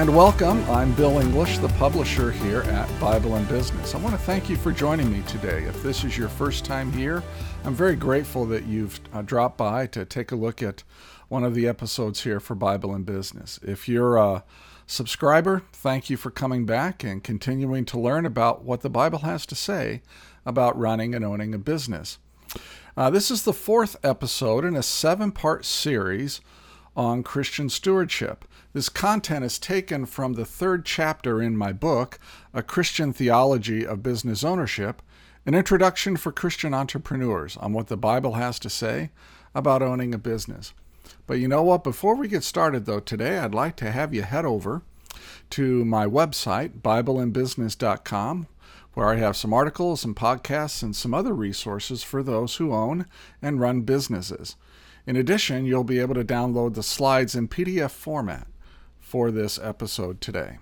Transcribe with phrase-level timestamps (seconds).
[0.00, 0.64] And welcome.
[0.70, 3.94] I'm Bill English, the publisher here at Bible and Business.
[3.94, 5.64] I want to thank you for joining me today.
[5.64, 7.22] If this is your first time here,
[7.64, 10.84] I'm very grateful that you've uh, dropped by to take a look at
[11.28, 13.60] one of the episodes here for Bible and Business.
[13.62, 14.42] If you're a
[14.86, 19.44] subscriber, thank you for coming back and continuing to learn about what the Bible has
[19.44, 20.00] to say
[20.46, 22.16] about running and owning a business.
[22.96, 26.40] Uh, this is the fourth episode in a seven part series
[26.96, 28.44] on Christian stewardship.
[28.72, 32.18] This content is taken from the third chapter in my book,
[32.54, 35.02] A Christian Theology of Business Ownership,
[35.46, 39.10] an introduction for Christian entrepreneurs on what the Bible has to say
[39.54, 40.72] about owning a business.
[41.26, 41.84] But you know what?
[41.84, 44.82] Before we get started, though, today I'd like to have you head over
[45.50, 48.46] to my website, BibleandBusiness.com,
[48.94, 53.06] where I have some articles and podcasts and some other resources for those who own
[53.40, 54.56] and run businesses.
[55.06, 58.46] In addition, you'll be able to download the slides in PDF format
[58.98, 60.58] for this episode today.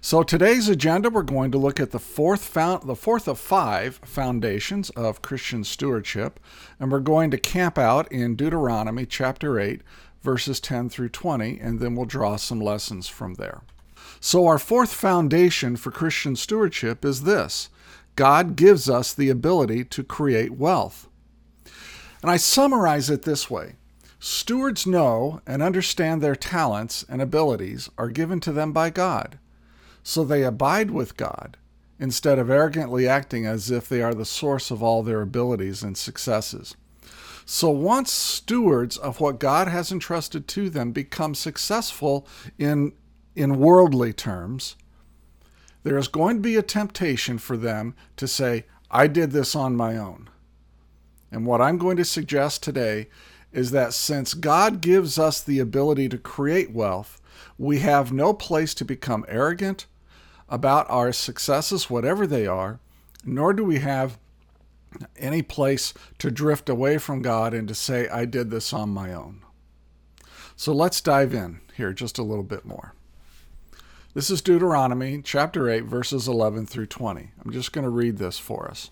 [0.00, 4.00] So today's agenda, we're going to look at the fourth found, the fourth of five
[4.04, 6.38] foundations of Christian stewardship,
[6.78, 9.80] and we're going to camp out in Deuteronomy chapter 8,
[10.20, 13.62] verses 10 through 20, and then we'll draw some lessons from there.
[14.20, 17.70] So our fourth foundation for Christian stewardship is this:
[18.14, 21.08] God gives us the ability to create wealth.
[22.24, 23.74] And I summarize it this way
[24.18, 29.38] Stewards know and understand their talents and abilities are given to them by God,
[30.02, 31.58] so they abide with God
[32.00, 35.98] instead of arrogantly acting as if they are the source of all their abilities and
[35.98, 36.76] successes.
[37.44, 42.94] So once stewards of what God has entrusted to them become successful in,
[43.36, 44.76] in worldly terms,
[45.82, 49.76] there is going to be a temptation for them to say, I did this on
[49.76, 50.30] my own.
[51.34, 53.08] And what I'm going to suggest today
[53.52, 57.20] is that since God gives us the ability to create wealth,
[57.58, 59.86] we have no place to become arrogant
[60.48, 62.78] about our successes, whatever they are,
[63.24, 64.16] nor do we have
[65.16, 69.12] any place to drift away from God and to say, I did this on my
[69.12, 69.42] own.
[70.54, 72.94] So let's dive in here just a little bit more.
[74.14, 77.32] This is Deuteronomy chapter 8, verses 11 through 20.
[77.44, 78.90] I'm just going to read this for us.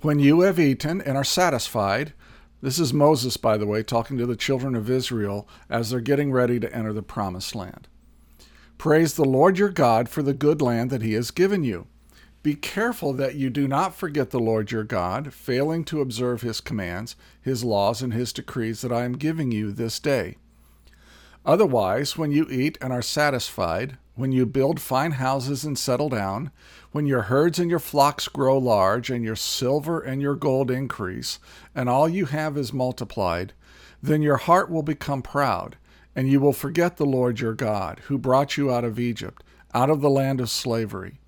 [0.00, 2.12] When you have eaten and are satisfied,
[2.62, 6.30] this is Moses, by the way, talking to the children of Israel as they're getting
[6.30, 7.88] ready to enter the promised land.
[8.78, 11.88] Praise the Lord your God for the good land that he has given you.
[12.44, 16.60] Be careful that you do not forget the Lord your God, failing to observe his
[16.60, 20.36] commands, his laws, and his decrees that I am giving you this day.
[21.46, 26.50] Otherwise, when you eat and are satisfied, when you build fine houses and settle down,
[26.90, 31.38] when your herds and your flocks grow large, and your silver and your gold increase,
[31.74, 33.52] and all you have is multiplied,
[34.02, 35.76] then your heart will become proud,
[36.16, 39.90] and you will forget the Lord your God, who brought you out of Egypt, out
[39.90, 41.20] of the land of slavery.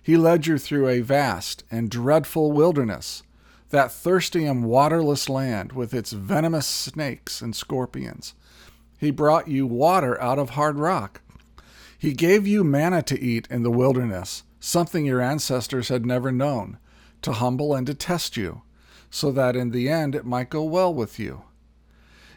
[0.00, 3.24] He led you through a vast and dreadful wilderness,
[3.70, 8.34] that thirsty and waterless land with its venomous snakes and scorpions.
[8.98, 11.22] He brought you water out of hard rock
[11.98, 16.78] he gave you manna to eat in the wilderness, something your ancestors had never known,
[17.22, 18.62] to humble and to test you,
[19.10, 21.42] so that in the end it might go well with you.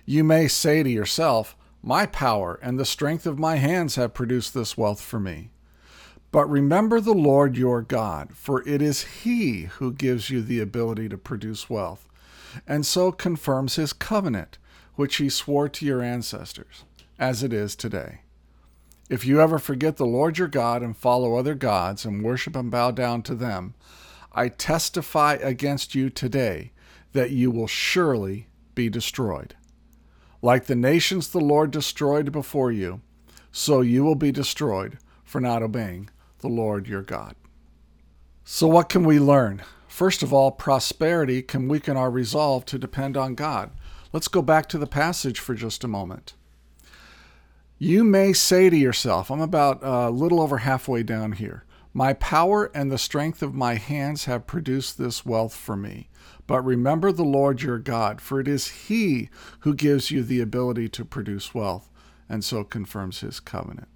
[0.04, 4.56] You may say to yourself, My power and the strength of my hands have produced
[4.56, 5.52] this wealth for me.
[6.32, 11.08] But remember the Lord your God, for it is He who gives you the ability
[11.10, 12.08] to produce wealth,
[12.68, 14.58] and so confirms His covenant,
[14.96, 16.84] which He swore to your ancestors,
[17.18, 18.22] as it is today.
[19.10, 22.72] If you ever forget the Lord your God and follow other gods and worship and
[22.72, 23.74] bow down to them,
[24.32, 26.72] I testify against you today
[27.12, 29.56] that you will surely be destroyed.
[30.42, 33.02] Like the nations the Lord destroyed before you,
[33.52, 36.10] so you will be destroyed for not obeying
[36.40, 37.36] the Lord your God.
[38.44, 39.62] So, what can we learn?
[39.88, 43.72] First of all, prosperity can weaken our resolve to depend on God.
[44.14, 46.34] Let's go back to the passage for just a moment.
[47.78, 51.64] You may say to yourself, I'm about a little over halfway down here.
[51.94, 56.10] My power and the strength of my hands have produced this wealth for me.
[56.46, 59.30] But remember the Lord your God, for it is He
[59.62, 61.90] who gives you the ability to produce wealth,
[62.30, 63.88] and so confirms His covenant.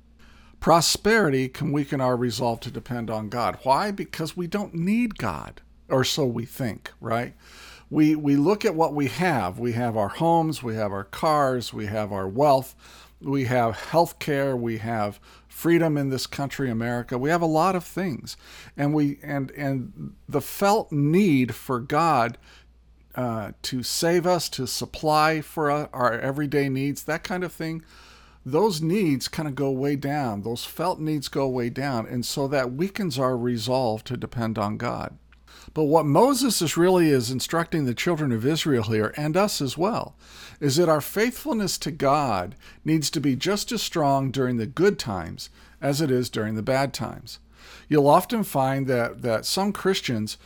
[0.59, 3.59] Prosperity can weaken our resolve to depend on God.
[3.63, 3.91] Why?
[3.91, 7.33] Because we don't need God, or so we think, right?
[7.90, 9.60] We, we look at what we have.
[9.60, 12.76] We have our homes, we have our cars, we have our wealth
[13.22, 17.18] we have health care, we have freedom in this country, America.
[17.18, 18.38] We have a lot of things.
[18.76, 22.38] And we and and the felt need for God
[23.16, 27.84] uh, to save us, to supply for our everyday needs, that kind of thing,
[28.46, 30.42] those needs kind of go way down.
[30.42, 32.06] Those felt needs go way down.
[32.06, 35.18] And so that weakens our resolve to depend on God.
[35.73, 39.77] But what Moses is really is instructing the children of Israel here, and us as
[39.77, 40.15] well,
[40.59, 45.00] is that our faithfulness to God needs to be just as strong during the good
[45.00, 45.50] times
[45.81, 47.39] as it is during the bad times.
[47.88, 50.38] You'll often find that, that some Christians,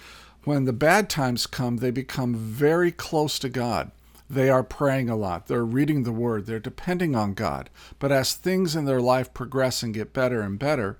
[0.43, 3.91] when the bad times come, they become very close to God.
[4.29, 5.47] They are praying a lot.
[5.47, 6.45] They're reading the word.
[6.45, 7.69] They're depending on God.
[7.97, 10.97] But as things in their life progress and get better and better,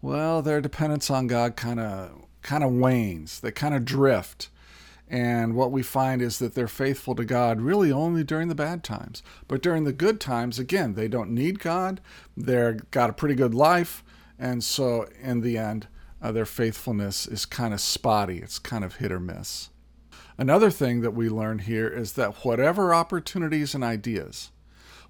[0.00, 3.40] well, their dependence on God kind of kind of wanes.
[3.40, 4.48] They kind of drift.
[5.10, 8.84] And what we find is that they're faithful to God really only during the bad
[8.84, 9.22] times.
[9.46, 12.00] But during the good times, again, they don't need God.
[12.36, 14.04] They've got a pretty good life.
[14.38, 15.88] And so in the end,
[16.20, 18.38] uh, their faithfulness is kind of spotty.
[18.38, 19.70] It's kind of hit or miss.
[20.36, 24.50] Another thing that we learn here is that whatever opportunities and ideas,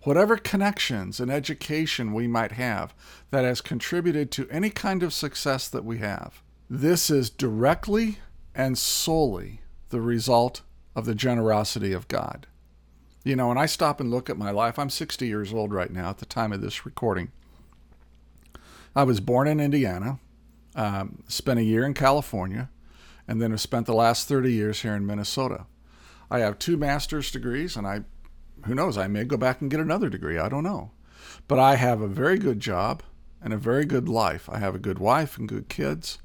[0.02, 2.94] whatever connections and education we might have
[3.30, 8.18] that has contributed to any kind of success that we have, this is directly
[8.54, 10.62] and solely the result
[10.94, 12.46] of the generosity of God.
[13.24, 15.90] You know, when I stop and look at my life, I'm 60 years old right
[15.90, 17.30] now at the time of this recording.
[18.94, 20.18] I was born in Indiana,
[20.74, 22.70] um, spent a year in California,
[23.26, 25.66] and then have spent the last 30 years here in Minnesota.
[26.30, 28.04] I have two master's degrees, and I,
[28.64, 30.38] who knows, I may go back and get another degree.
[30.38, 30.90] I don't know.
[31.46, 33.02] But I have a very good job
[33.42, 34.48] and a very good life.
[34.50, 36.18] I have a good wife and good kids.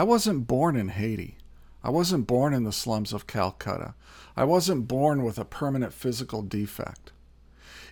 [0.00, 1.36] I wasn't born in Haiti.
[1.84, 3.92] I wasn't born in the slums of Calcutta.
[4.34, 7.12] I wasn't born with a permanent physical defect.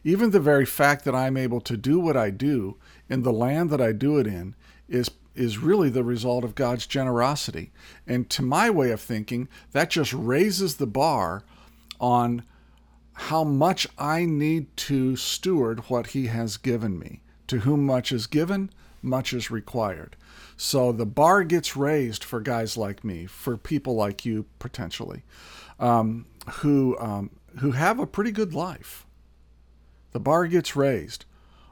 [0.04, 2.78] Even the very fact that I'm able to do what I do
[3.10, 4.54] in the land that I do it in
[4.88, 7.72] is is really the result of God's generosity.
[8.06, 11.42] And to my way of thinking, that just raises the bar
[12.00, 12.42] on
[13.12, 17.20] how much I need to steward what He has given me.
[17.48, 18.70] To whom much is given,
[19.02, 20.16] much is required.
[20.58, 25.22] So the bar gets raised for guys like me, for people like you potentially,
[25.78, 29.06] um, who um, who have a pretty good life.
[30.10, 31.26] The bar gets raised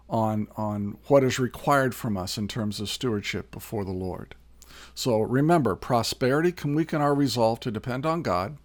[0.09, 4.35] on, on what is required from us in terms of stewardship before the Lord.
[4.95, 8.57] So remember, prosperity can weaken our resolve to depend on God.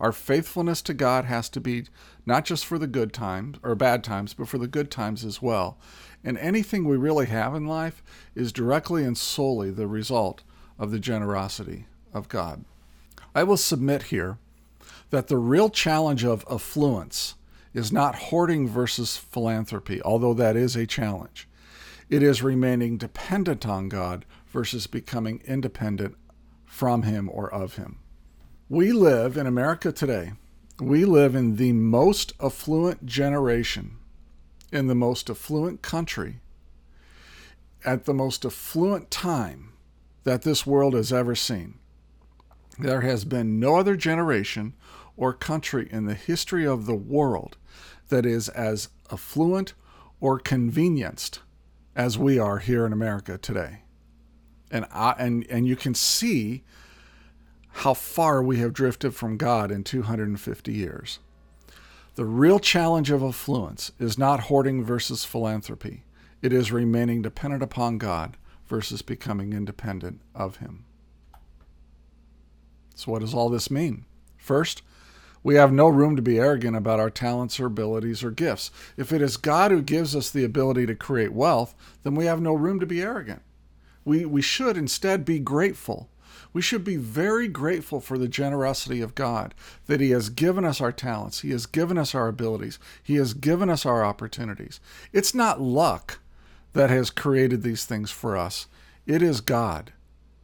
[0.00, 1.84] Our faithfulness to God has to be
[2.24, 5.40] not just for the good times or bad times, but for the good times as
[5.40, 5.78] well.
[6.26, 8.02] And anything we really have in life
[8.34, 10.42] is directly and solely the result
[10.76, 12.64] of the generosity of God.
[13.32, 14.38] I will submit here
[15.10, 17.36] that the real challenge of affluence
[17.72, 21.46] is not hoarding versus philanthropy, although that is a challenge.
[22.10, 26.16] It is remaining dependent on God versus becoming independent
[26.64, 27.98] from Him or of Him.
[28.68, 30.32] We live in America today.
[30.80, 33.98] We live in the most affluent generation,
[34.72, 36.40] in the most affluent country,
[37.84, 39.72] at the most affluent time
[40.24, 41.78] that this world has ever seen.
[42.78, 44.74] There has been no other generation
[45.16, 47.56] or country in the history of the world
[48.08, 49.72] that is as affluent
[50.20, 51.40] or convenienced
[51.94, 53.82] as we are here in America today.
[54.70, 56.64] And, I, and, and you can see
[57.68, 61.18] how far we have drifted from God in 250 years.
[62.16, 66.04] The real challenge of affluence is not hoarding versus philanthropy.
[66.40, 70.86] It is remaining dependent upon God versus becoming independent of Him.
[72.94, 74.06] So, what does all this mean?
[74.38, 74.80] First,
[75.42, 78.70] we have no room to be arrogant about our talents or abilities or gifts.
[78.96, 82.40] If it is God who gives us the ability to create wealth, then we have
[82.40, 83.42] no room to be arrogant.
[84.06, 86.08] We, we should instead be grateful.
[86.52, 89.54] We should be very grateful for the generosity of God
[89.86, 93.34] that He has given us our talents, He has given us our abilities, He has
[93.34, 94.80] given us our opportunities.
[95.12, 96.20] It's not luck
[96.72, 98.66] that has created these things for us,
[99.06, 99.92] it is God.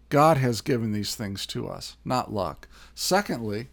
[0.08, 2.68] God has given these things to us, not luck.
[2.94, 3.68] Secondly,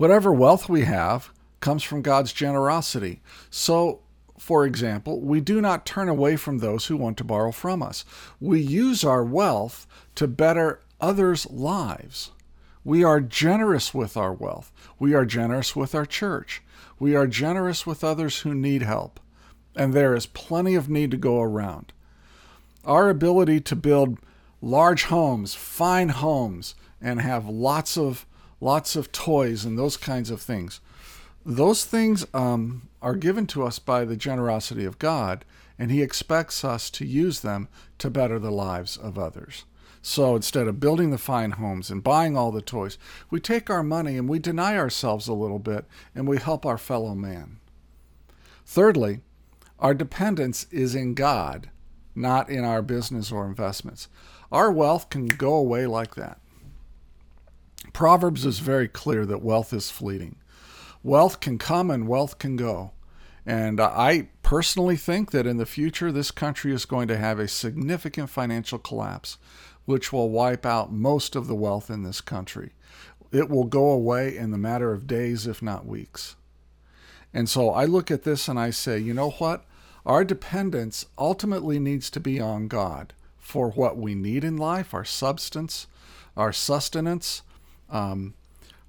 [0.00, 3.20] Whatever wealth we have comes from God's generosity.
[3.50, 4.00] So,
[4.40, 8.06] for example, we do not turn away from those who want to borrow from us.
[8.40, 12.30] We use our wealth to better others' lives.
[12.82, 14.72] We are generous with our wealth.
[14.98, 16.62] We are generous with our church.
[16.98, 19.20] We are generous with others who need help.
[19.76, 21.92] And there is plenty of need to go around.
[22.86, 24.18] Our ability to build
[24.62, 28.24] large homes, fine homes, and have lots of
[28.58, 30.80] lots of toys and those kinds of things.
[31.44, 35.44] Those things um, are given to us by the generosity of God,
[35.78, 37.68] and He expects us to use them
[37.98, 39.64] to better the lives of others.
[40.02, 42.96] So instead of building the fine homes and buying all the toys,
[43.30, 46.78] we take our money and we deny ourselves a little bit and we help our
[46.78, 47.58] fellow man.
[48.64, 49.20] Thirdly,
[49.80, 51.70] Our dependence is in God,
[52.14, 54.08] not in our business or investments.
[54.52, 56.38] Our wealth can go away like that.
[57.94, 60.36] Proverbs is very clear that wealth is fleeting.
[61.02, 62.92] Wealth can come and wealth can go.
[63.46, 67.48] And I personally think that in the future, this country is going to have a
[67.48, 69.38] significant financial collapse,
[69.86, 72.72] which will wipe out most of the wealth in this country.
[73.32, 76.36] It will go away in the matter of days, if not weeks.
[77.32, 79.64] And so I look at this and I say, you know what?
[80.04, 85.04] Our dependence ultimately needs to be on God for what we need in life, our
[85.04, 85.86] substance,
[86.36, 87.42] our sustenance,
[87.88, 88.34] um,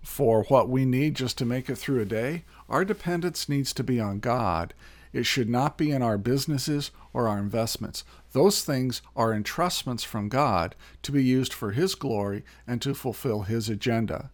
[0.01, 2.43] for what we need just to make it through a day.
[2.69, 4.73] Our dependence needs to be on God.
[5.13, 8.03] It should not be in our businesses or our investments.
[8.31, 13.41] Those things are entrustments from God to be used for His glory and to fulfill
[13.41, 14.31] His agenda.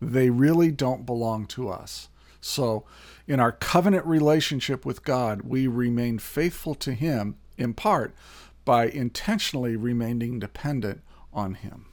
[0.00, 2.08] They really don't belong to us.
[2.40, 2.84] So,
[3.26, 8.14] in our covenant relationship with God, we remain faithful to Him in part
[8.64, 11.00] by intentionally remaining dependent
[11.32, 11.86] on Him.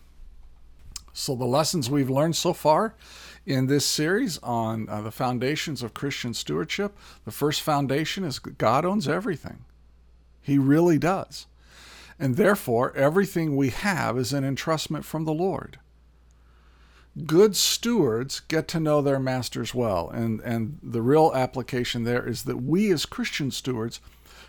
[1.17, 2.93] So, the lessons we've learned so far
[3.45, 8.85] in this series on uh, the foundations of Christian stewardship the first foundation is God
[8.85, 9.63] owns everything.
[10.41, 11.47] He really does.
[12.19, 15.79] And therefore, everything we have is an entrustment from the Lord
[17.25, 20.09] good stewards get to know their masters well.
[20.09, 24.01] And, and the real application there is that we as Christian stewards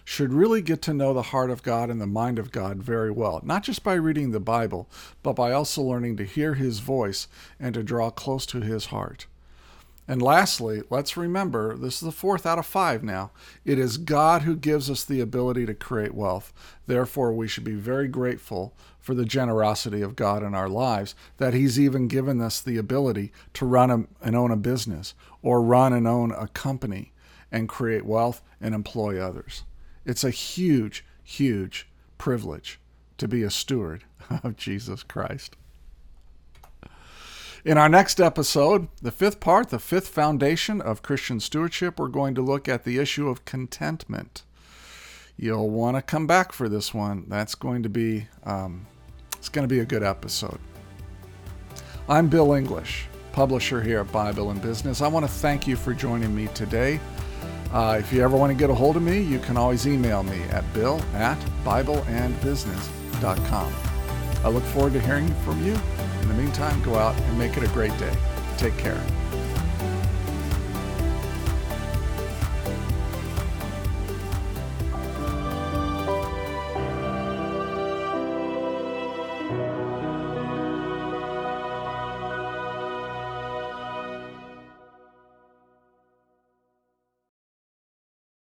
[0.06, 3.10] should really get to know the heart of God and the mind of God very
[3.10, 4.88] well, not just by reading the Bible,
[5.24, 7.26] but by also learning to hear His voice
[7.58, 9.26] and to draw close to His heart.
[10.06, 13.32] And lastly, let's remember this is the fourth out of five now.
[13.64, 16.52] It is God who gives us the ability to create wealth.
[16.86, 21.52] Therefore, we should be very grateful for the generosity of God in our lives, that
[21.52, 25.92] He's even given us the ability to run a, and own a business or run
[25.92, 27.12] and own a company
[27.50, 29.64] and create wealth and employ others.
[30.06, 32.78] It's a huge, huge privilege
[33.18, 34.04] to be a steward
[34.44, 35.56] of Jesus Christ.
[37.64, 42.36] In our next episode, the fifth part, the fifth foundation of Christian stewardship, we're going
[42.36, 44.44] to look at the issue of contentment.
[45.36, 47.24] You'll want to come back for this one.
[47.28, 48.86] That's going to be um,
[49.36, 50.60] it's going to be a good episode.
[52.08, 55.02] I'm Bill English, publisher here at Bible and Business.
[55.02, 57.00] I want to thank you for joining me today.
[57.72, 60.22] Uh, if you ever want to get a hold of me, you can always email
[60.22, 63.72] me at bill at bibleandbusiness.com.
[64.44, 65.74] I look forward to hearing from you.
[66.22, 68.14] In the meantime, go out and make it a great day.
[68.56, 69.00] Take care.